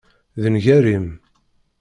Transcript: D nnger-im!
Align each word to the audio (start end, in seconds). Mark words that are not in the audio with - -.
D 0.41 0.43
nnger-im! 0.53 1.07